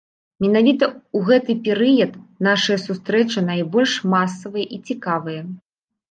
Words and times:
Менавіта 0.43 0.85
ў 0.91 1.25
гэты 1.27 1.55
перыяд 1.67 2.15
нашыя 2.47 2.77
сустрэчы 2.85 3.43
найбольш 3.51 3.93
масавыя 4.15 4.65
і 4.79 4.81
цікавыя. 4.89 5.41